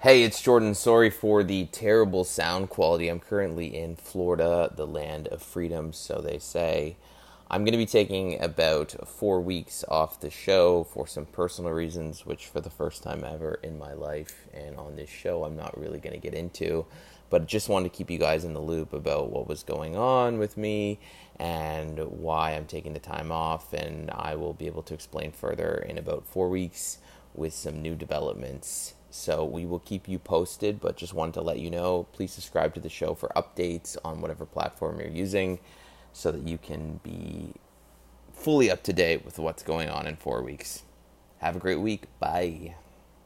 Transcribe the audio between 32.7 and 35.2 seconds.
to the show for updates on whatever platform you're